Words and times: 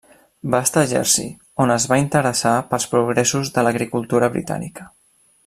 Va 0.53 0.59
estar 0.67 0.81
a 0.85 0.89
Jersey, 0.93 1.27
on 1.65 1.73
es 1.75 1.85
va 1.91 1.99
interessar 2.05 2.55
pels 2.73 2.89
progressos 2.95 3.53
de 3.59 3.67
l'agricultura 3.69 4.33
britànica. 4.39 4.89